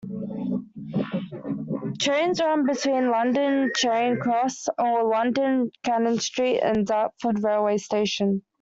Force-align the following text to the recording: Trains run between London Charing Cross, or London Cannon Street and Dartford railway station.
Trains 1.99 2.39
run 2.39 2.65
between 2.65 3.11
London 3.11 3.71
Charing 3.75 4.17
Cross, 4.19 4.67
or 4.79 5.03
London 5.03 5.71
Cannon 5.83 6.17
Street 6.17 6.59
and 6.59 6.87
Dartford 6.87 7.43
railway 7.43 7.77
station. 7.77 8.41